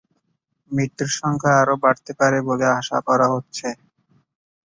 [0.71, 3.67] মৃত্যুর সংখ্যা আরো বাড়তে পারে বলে আশা করা হচ্ছে।